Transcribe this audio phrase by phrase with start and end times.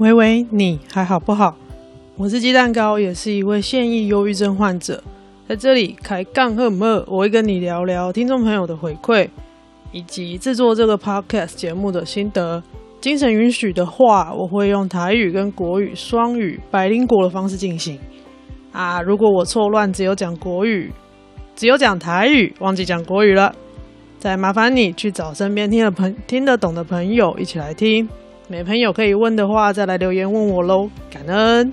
[0.00, 1.54] 喂喂，你还好不好？
[2.16, 5.04] 我是鸡蛋糕，也是一位现役忧郁症患者，
[5.46, 9.28] 在这里开杠赫么，我会跟你聊聊听众朋友的回馈，
[9.92, 12.62] 以及制作这个 podcast 节目的心得。
[12.98, 17.98] 精神允许的话，我会用台语跟国语双语百灵果的方式进行。
[18.72, 20.90] 啊，如果我错乱，只有讲国语，
[21.54, 23.54] 只有讲台语，忘记讲国语了，
[24.18, 28.08] 再麻烦你去找身边听得朋听得懂的朋友一起来听。
[28.50, 31.72] 没朋友可以问的话，再来留言问我喽，感恩。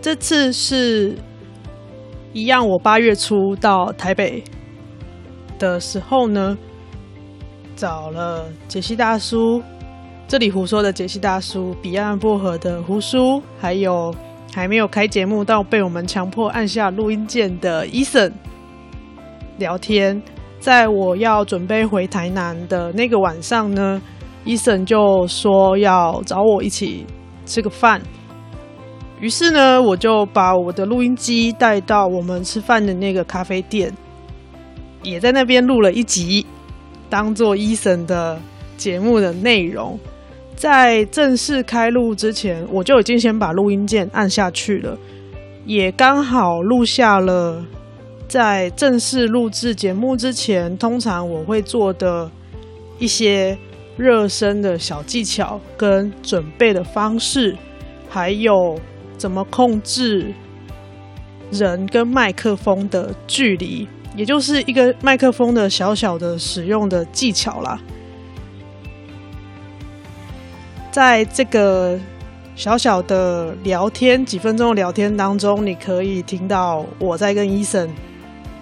[0.00, 1.18] 这次是
[2.32, 4.44] 一样，我八月初到台北
[5.58, 6.56] 的时候呢，
[7.74, 9.60] 找了杰西大叔，
[10.28, 14.14] 这里胡说的杰西大叔，彼岸薄荷的胡叔，还有
[14.54, 18.30] 还没有开节目到被我们强迫按下录音键的 Eason
[19.58, 20.22] 聊天。
[20.60, 24.00] 在我要准备回台南的那个晚上呢
[24.44, 27.06] ，Eason 就说要找我一起
[27.46, 28.00] 吃个饭。
[29.20, 33.90] 于是呢，我就把我的录音机带到我们吃饭的那个咖啡店，
[35.02, 36.46] 也在那边录了一集，
[37.08, 38.38] 当做 Eason 的
[38.76, 39.98] 节目的内容。
[40.56, 44.96] 在正式开录之前，我就已经先把录音键按下去了，
[45.64, 47.64] 也刚好录下了。
[48.30, 52.30] 在正式录制节目之前，通常我会做的
[53.00, 53.58] 一些
[53.96, 57.56] 热身的小技巧跟准备的方式，
[58.08, 58.78] 还有
[59.16, 60.32] 怎么控制
[61.50, 67.80] 人跟麦克风的距离，也就是一个麦克风的小小的使用的技巧啦。
[70.92, 71.98] 在这个
[72.54, 77.88] 小小的聊天几分钟的聊天当中，你可以听到我在跟 Eason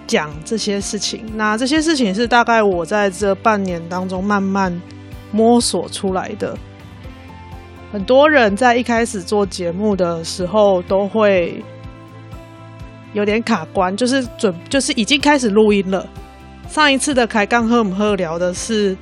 [0.09, 4.81] 讲这些事情，那这些事情是大概我在这半年当中慢慢
[5.31, 6.57] 摸索出来的。
[7.91, 11.63] 很多人在一开始做节目的时候都会
[13.13, 16.07] 有点卡关，就是准就是已经开始录音了。
[16.67, 18.97] 上一次的开杠赫姆赫聊的是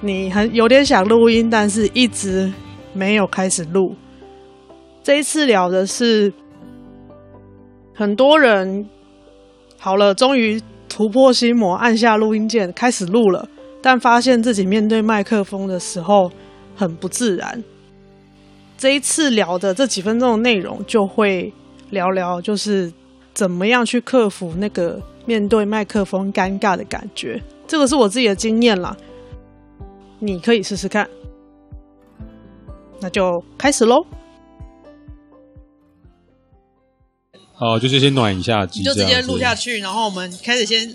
[0.00, 2.52] 你很有点想录音，但是一直
[2.92, 3.96] 没有开始录。
[5.02, 6.32] 这一次聊的是
[7.96, 8.88] 很多人。
[9.78, 13.48] 好了，终于突破心魔，按下录音键开始录了，
[13.80, 16.30] 但发现自己面对麦克风的时候
[16.74, 17.62] 很不自然。
[18.76, 21.52] 这一次聊的这几分钟的内容，就会
[21.90, 22.92] 聊聊就是
[23.32, 27.42] 怎么样去克服那个面对麦克风尴尬的感觉。
[27.66, 28.96] 这个是我自己的经验啦，
[30.18, 31.08] 你可以试试看。
[33.00, 34.04] 那就开始喽。
[37.58, 40.94] 哦，就是先暖一下机，就直接录下去，然后我们开始先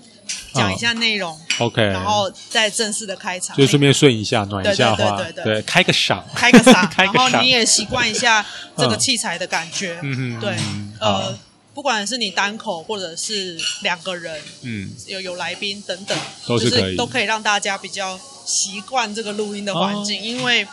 [0.53, 8.45] 讲一下内容，啊，OK，然后再正式的开场，就顺便顺一下，暖一下话，对对对，开个嗓，开个嗓， 然后你也习惯一下
[8.77, 10.39] 这个器材的感觉，嗯。
[10.39, 10.55] 对，
[10.99, 11.35] 呃，
[11.73, 20.67] 不管是你单口或者是两个人，嗯，有有来宾等等，都是可以，就是，都可以让大家比较习惯这个录音的环境，哦，因为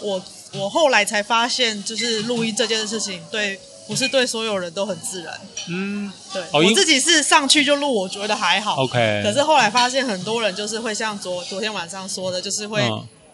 [0.00, 3.60] 我我后来才发现，就是录音这件事情对。
[3.88, 5.32] 不是对所有人都很自然，
[5.68, 9.22] 嗯，对，哦、我自己是上去就录，我觉得还好，OK。
[9.24, 12.82] 可是后来发现很多人就是会像昨昨天晚上说的，就是会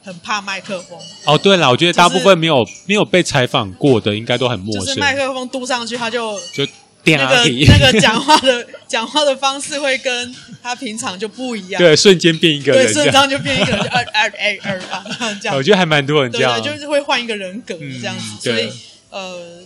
[0.05, 0.99] 很怕麦克风。
[1.25, 4.85] 哦，对了，我觉得大部分没有、就是、没有被采访过的，应该都很陌生。
[4.85, 6.67] 就是麦克风嘟上去，他就就
[7.05, 15.05] 那个那个讲话的讲话的方式会跟他平常就不一样， 对，瞬间变一个人，对，瞬间就变一个人，就 二二二二吧
[15.41, 15.57] 这样。
[15.57, 18.71] 我觉得还蛮多人这样，就是会换一个人格这样子，嗯、所以
[19.11, 19.63] 呃。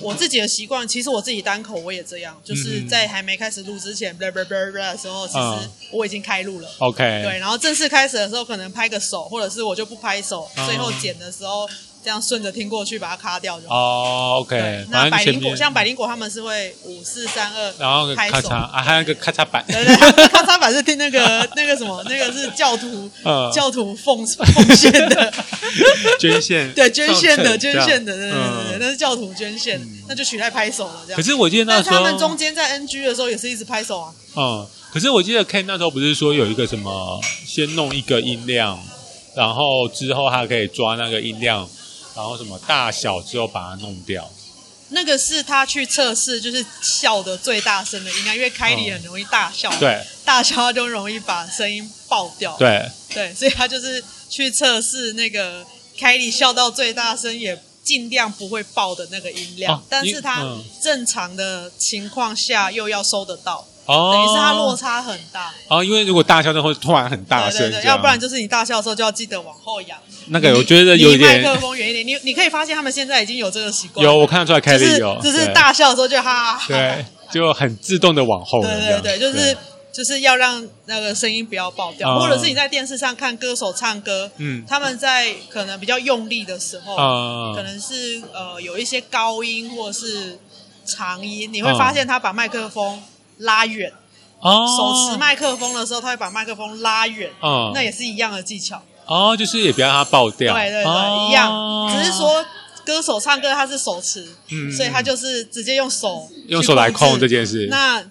[0.00, 6.68] 我自己的习惯，其实我自己单口我也这样，就是在还没开始录之前，啵啵啵啵的时候，其实我已经开录了。
[6.78, 11.68] OK，对，然后正式开始的时候，可能拍个手，或者是我就不拍手，最后剪的时候。
[12.04, 13.74] 这样顺着听过去，把它卡掉就好。
[13.74, 14.84] 哦、oh,，OK。
[14.90, 19.64] 那百灵果像百灵果，他们是会五四三二，然后咔嚓啊，还有一个咔嚓板。
[19.66, 19.96] 对对，
[20.28, 25.32] 咔嚓板是听那个 那个什么，那个是教徒、uh, 教徒奉奉献的
[26.20, 26.70] 捐献。
[26.74, 31.00] 对，捐献的捐献的，对对对，那是教徒捐献、嗯，那就取代拍手了。
[31.06, 31.16] 这样。
[31.16, 34.12] 可是我记得那时候，他们中间在 NG 的时候也是一直拍手啊。
[34.36, 38.78] 嗯，可是我记得 Ken 那时候不是说有一个什么，先弄一个音量，
[39.34, 41.66] 然后之后他可以抓那个音量。
[42.14, 44.30] 然后什么大小之后把它弄掉，
[44.90, 52.88] 那个是他去测试，就是笑的最大声的音量，因为凯里很容易大笑，对，大笑就容易把声音爆掉，对。
[53.14, 55.64] 对，所以他就是去测试那个
[55.96, 60.44] 凯里笑到最大声也尽量不会爆的那个音量，哦、但是他
[60.82, 63.64] 正常的情况下又要收得到。
[63.86, 65.52] 哦，等于是它落差很大。
[65.68, 69.98] 哦，因为如果大笑的话，突然很大声，对对对，要不然就是你大笑的时候就要记得往后仰。
[70.28, 72.06] 那个我觉得有一点，离麦克风远一点。
[72.06, 74.04] 你你可以发现他们现在已经有这个习惯。
[74.04, 78.62] 有，我看得出来凯莉有，就是大笑的时候就哈哈，对，就很自动的往后。
[78.62, 79.56] 对对对，就是。
[79.94, 86.96] 就是要让那个声音不要爆掉，或者是你在电视上看歌手唱歌，嗯，他们在可能比较用力的时候，
[87.54, 90.36] 可能是呃有一些高音或者是
[90.84, 93.00] 长音，你会发现他把麦克风
[93.38, 93.92] 拉远，
[94.40, 102.44] 哦，手持麦克风的时候，他会把麦克风拉远，嗯，那也是一样的技巧，哦，就是也不要让它爆掉，对对对，一样，只是说
[102.84, 108.04] 歌手唱歌他是手持，嗯，所以他就是直接用手用手来控这件事，那。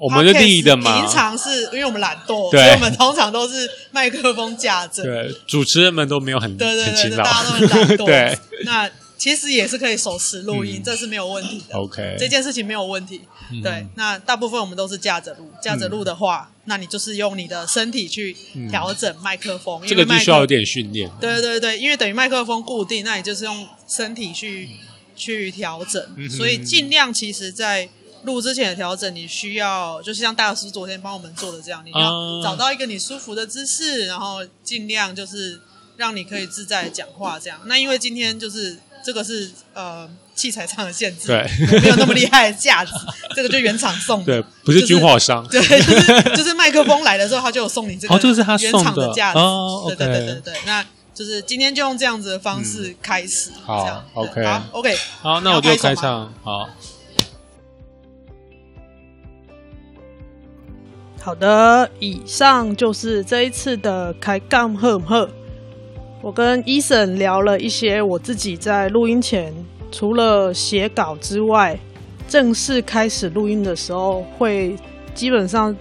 [0.00, 0.98] 我们就第一的嘛？
[0.98, 5.02] 平常是因为我们懒惰，所以我们通常都是麦克风架着。
[5.02, 8.04] 对，主持人们都没有很对对对，大家都很懒惰。
[8.08, 8.88] 对，那
[9.20, 11.76] 其实也是可以手持录音，这是没有问题的。
[11.76, 13.20] OK，这件事情没有问题。
[13.62, 18.34] 对，那大部分我们都是架着录，架着录的话，那你就是用你的身体去
[18.70, 19.82] 调整麦克风。
[19.86, 21.10] 这个就需要有点训练。
[21.20, 24.70] 对对对，因为等于麦克风固定，那你就是用身体去
[25.14, 27.90] 去调整，所以尽量其实，在。
[28.24, 35.58] 录之前的调整，你需要就是像大师昨天帮我们做的这样，你要找到一个你舒服的姿势，然后尽量就是
[35.96, 37.58] 让你可以自在讲话这样。
[37.64, 42.92] 那因为今天就是这个是呃器材上的限制，对，没有那么厉害的架子，
[43.34, 56.68] 这个就原厂送的，对，不是军火商，对，就是就是麦克风来的时候他就有送你这个，哦，这是他原厂的架子，哦，对对对对对，那就是今天就用这样子的方式开始，好，OK，好，OK，好，那我就开唱，好。
[61.22, 65.28] 好的，以上就是这一次的开杠赫赫。
[66.22, 69.54] 我跟 Eason 聊了一些我自己在录音前，
[69.90, 71.78] 除了写稿之外，
[72.28, 74.76] 正式开始录音的时候，会
[75.14, 75.74] 基本上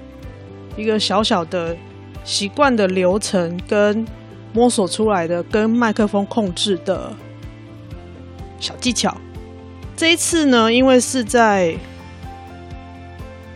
[0.77, 1.75] 一个小小的
[2.24, 4.06] 习惯的流程跟
[4.53, 7.12] 摸索出来的跟麦克风控制的
[8.62, 9.15] 小技巧。
[9.97, 11.75] 这一次呢，因为是在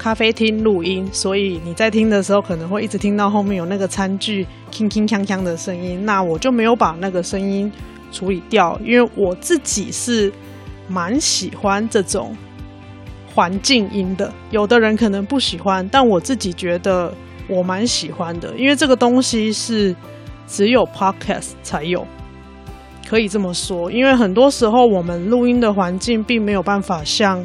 [0.04, 6.04] 咖啡厅录音，所以你在听的时候可能会一直听到后面有那个餐具铿铿锵锵的声音。
[6.04, 7.72] 那我就没有把那个声音
[8.12, 10.30] 处理掉，因为我自己是
[10.90, 12.36] 蛮喜欢这种
[13.34, 14.30] 环境音的。
[14.52, 17.14] 有的人可能不喜欢，但我自己觉得
[17.48, 19.96] 我蛮喜欢的，因为这个东西是
[20.46, 22.06] 只有 Podcast 才有，
[23.08, 23.90] 可以这么说。
[23.90, 27.42] 因为很多时候我们录音的环境并没有办法像。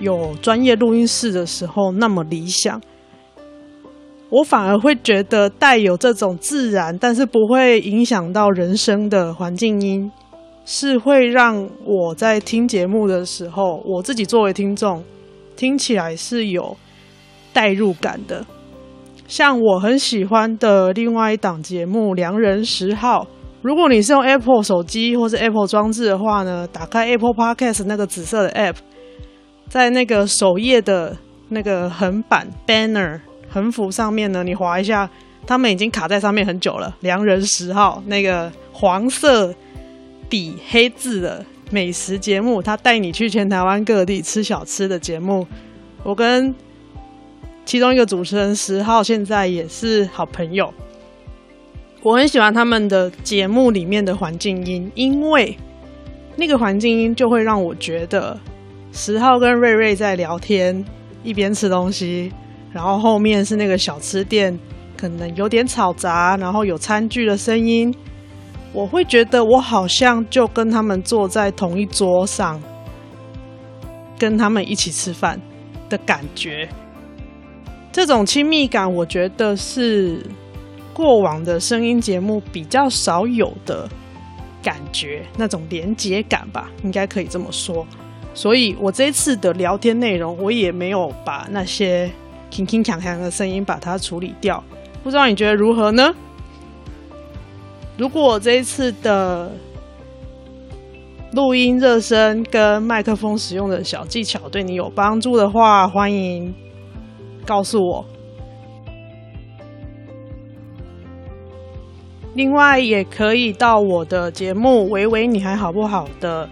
[0.00, 2.80] 有专业录音室的时候那么理想，
[4.28, 10.10] 我反而会觉得带有这种自然，但是不会影响到人声的环境音，
[10.64, 15.02] 是会让我在听节目的时候，我自己作为听众
[15.56, 16.76] 听起来是有
[17.52, 18.44] 代入感的。
[19.28, 23.22] 像我很喜欢的另外一档节目《良人十号》，
[23.62, 28.76] 如果你是用 Apple 手机或是 Apple 装置的话呢，打开 Apple Podcast 那个紫色的 App。
[29.74, 31.16] 在那个首页的
[31.48, 33.18] 那个横板 banner
[33.50, 35.10] 横幅上面呢，你滑一下，
[35.48, 36.96] 他们已经卡在上面很久了。
[37.00, 39.52] 良人十号那个黄色
[40.30, 45.44] 底黑字的美食节目，他带你去全台湾各地吃小吃的节目。
[46.04, 46.54] 我跟
[47.66, 50.72] 其中一个主持人十号现在也是好朋友。
[52.00, 55.58] 我很喜欢他们的节目里面的环境音，因为
[56.36, 58.38] 那个环境音就会让我觉得。
[58.96, 60.84] 十号跟瑞瑞在聊天，
[61.24, 62.32] 一边吃东西，
[62.72, 64.56] 然后后面是那个小吃店，
[64.96, 67.92] 可能有点吵杂，然后有餐具的声音，
[68.72, 72.62] 我会觉得我好像就跟他们坐在同一桌上，
[74.16, 75.40] 跟他们一起吃饭
[75.88, 76.68] 的感觉。
[77.90, 80.24] 这种亲密感，我觉得是
[80.92, 83.88] 过往的声音节目比较少有的
[84.62, 87.84] 感觉，那种连结感吧，应该可以这么说。
[88.34, 92.10] 所以我这一次的聊天内容，我也没有把那些
[92.50, 94.62] 铿铿锵锵的声音把它处理掉。
[95.04, 96.12] 不知道你觉得如何呢？
[97.96, 99.52] 如果我这一次的
[101.32, 106.52] 录音热身跟麦克风使用的小技巧对你有帮助的话，欢迎
[107.46, 108.04] 告诉我。
[112.34, 116.48] 另外，也可以到我的节目《维维你还好不好》的。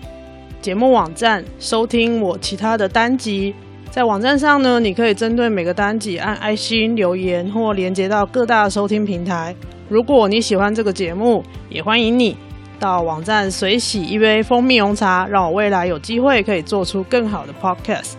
[0.62, 3.52] 节目网站收听我其他的单集，
[3.90, 9.52] 在网站上呢，你可以针对每个单集按爱心留言或连接到各大收听平台。
[9.88, 12.36] 如果你喜欢这个节目，也欢迎你
[12.78, 18.12] 到网站随喜一杯蜂蜜红茶，让我未来有机会可以做出更好的 podcast。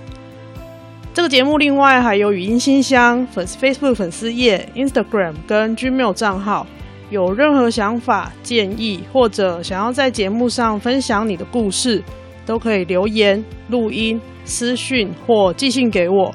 [1.14, 6.68] 这个节目另外还有语音信箱、粉丝 Facebook 粉丝页、Instagram 跟 Gmail 账号。
[7.10, 12.02] 有任何想法、建议，或者想要在节目上分享你的故事，
[12.46, 16.34] 都可以留言、录音、私讯或寄信给我。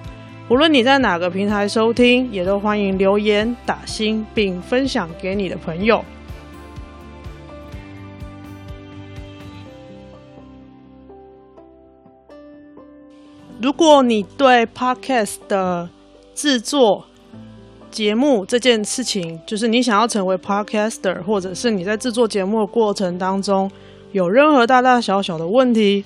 [0.50, 6.02] 无论你在哪个平台收听，也都欢迎留言、打星，并分享给你的朋友。
[13.60, 15.90] 如果你对 Podcast 的
[16.34, 17.04] 制作，
[17.90, 23.68] 节目这件事情，就是你想要成为 podcaster，或者是你在制作节目的过程当中
[24.12, 26.04] 有任何大大小小的问题，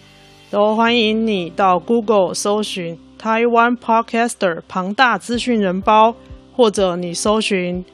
[0.50, 6.14] 都欢迎你到 Google 搜寻台湾 podcaster 庞大资讯人包，
[6.56, 7.84] 或者你搜寻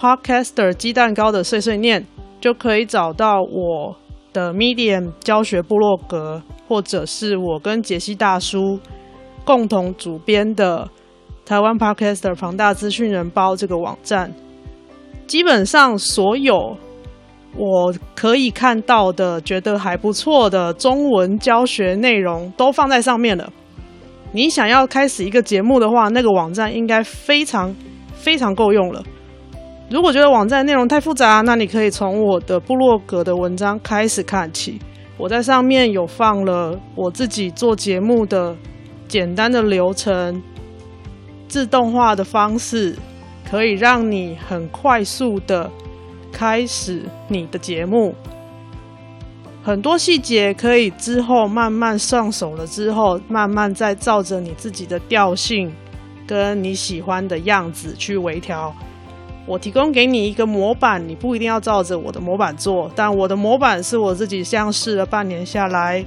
[0.00, 2.04] podcaster 鸡蛋糕的碎碎念，
[2.40, 3.96] 就可以找到我
[4.32, 8.78] 的 Medium 教学部落格，或者是我跟杰西大叔
[9.44, 10.88] 共同主编的。
[11.44, 14.30] 台湾 Podcaster 庞大资讯人包这个网站，
[15.26, 16.76] 基本上所有
[17.58, 23.52] 我可以看到的、觉得还不错的中文教学内容都放在上面了。
[24.30, 27.74] 你想要开始一个节目的话，那个网站应该非常
[28.14, 29.02] 非常够用了。
[29.90, 34.78] 如果觉得网站内容太复杂，那你可以从我的部落格的文章开始看起。
[35.16, 38.54] 我在上面有放了我自己做节目的
[39.08, 40.40] 简单的流程。
[41.48, 42.94] 自动化的方式
[43.50, 45.68] 可以让你很快速的
[46.32, 48.14] 开始你的节目，
[49.62, 55.72] 很多细节可以之后慢慢上手了之后，慢慢再照着你自己的调性
[56.26, 58.74] 跟你喜欢的样子去微调。
[59.46, 66.04] 我提供给你一个模板，你不一定要照着我的模板做，但我的模板是我自己像试了半年下来，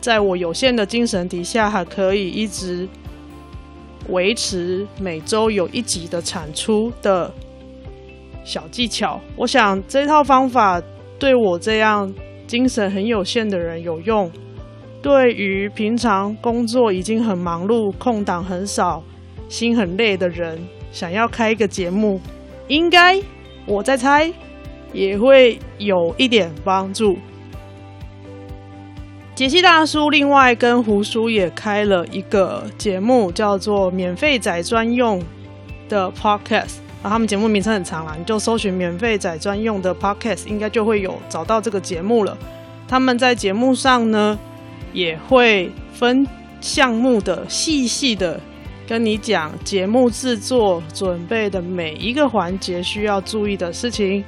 [0.00, 2.88] 在我有限的精神底下还可以一直。
[4.08, 7.32] 维持每周有一集的产出的
[8.44, 10.82] 小技巧，我想这套方法
[11.18, 12.12] 对我这样
[12.46, 14.30] 精神很有限的人有用。
[15.02, 19.02] 对于平常工作已经很忙碌、空档很少、
[19.48, 20.58] 心很累的人，
[20.92, 22.20] 想要开一个节目，
[22.68, 23.18] 应该
[23.66, 24.30] 我在猜
[24.92, 27.16] 也会有一点帮助。
[29.34, 35.22] 杰西大叔另外跟胡叔也开了一个节目，叫做“免费仔专用”
[35.88, 36.76] 的 Podcast。
[37.02, 42.36] 啊，他们节目名称很长啦，你就搜寻“免费仔专用”的 Podcast，应该就会有找到这个节目了。
[42.86, 44.38] 他们在节目上呢，
[44.92, 46.26] 也会分
[46.60, 48.38] 项目的细细的
[48.86, 54.22] 跟你讲节目制作准备的每一个环节需要注意的事情。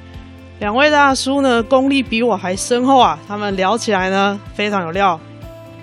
[0.59, 3.19] 两位大叔呢，功力比我还深厚啊！
[3.27, 5.19] 他们聊起来呢，非常有料，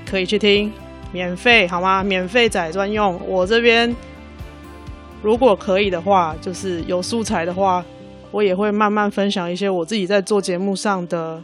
[0.08, 0.72] 可以去听，
[1.12, 2.02] 免费好吗？
[2.02, 3.20] 免费仔专用。
[3.26, 3.94] 我这边
[5.22, 7.84] 如果可以的话，就是有素材的话，
[8.30, 11.42] 我也会慢慢分享一些我自己在做节目上的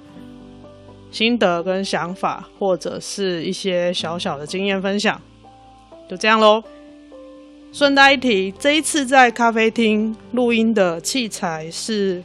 [1.10, 5.20] 心得跟想法，或者是一些小小的经验分享。
[6.08, 6.62] 就这样喽。
[7.72, 12.22] 顺带一提，这一次在咖啡厅录音的器材是。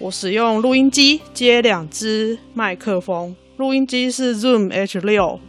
[0.00, 5.40] 我使用录音机接两支麦克风，录音机是 Zoom H6，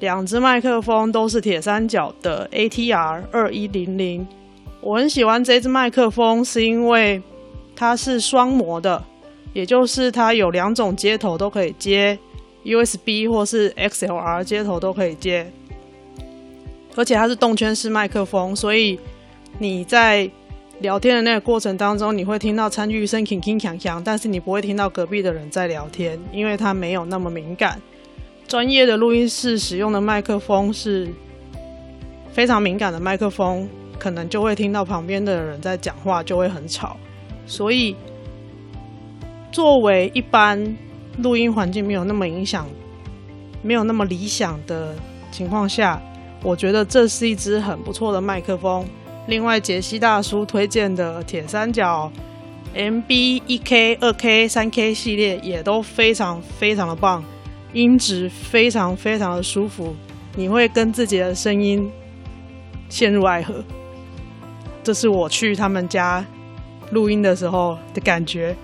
[0.00, 4.26] 两支麦克风都是铁三角的 ATR 二一零零。
[4.80, 7.22] 我很喜欢这支麦克风，是因为
[7.76, 9.02] 它是双模的，
[9.52, 12.18] 也就是它有两种接头都可以接
[12.64, 15.50] ，USB 或是 XLR 接头都可以接，
[16.96, 18.98] 而且它是动圈式麦克风，所以
[19.58, 20.30] 你在
[20.80, 27.78] 聊天的那个过程当中，你会听到餐具声铿铿锵锵，但是你不会听到隔壁的人在聊天，因为它没有那么敏感。
[28.48, 31.08] 专业的录音室使用的麦克风是
[32.32, 33.68] 非常敏感的麦克风，
[34.00, 36.96] 可能就会听到旁边的人在讲话，就会很吵。
[37.46, 37.94] 所以，
[39.52, 40.76] 作为一般
[41.18, 42.66] 录音环境没有那么影响、
[43.62, 44.96] 没有那么理想的
[45.30, 46.00] 情况下，
[46.42, 48.84] 我觉得这是一支很不错的麦克风。
[49.26, 52.10] 另外，杰西大叔推荐的铁三角
[52.74, 57.22] MB 一 K、二 K、三 K 系列也都非常非常的棒，
[57.74, 59.94] 音质非常非常的舒服，
[60.34, 61.90] 你会跟自己的声音
[62.88, 63.62] 陷入爱河。
[64.82, 66.24] 这是我去他们家
[66.90, 68.56] 录音的时候的感觉。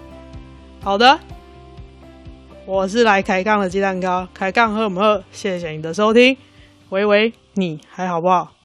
[0.83, 1.19] 好的，
[2.65, 5.23] 我是来开杠的鸡蛋糕，开杠喝不喝？
[5.31, 6.37] 谢谢你的收听，
[6.89, 8.53] 喂喂，你还好不好？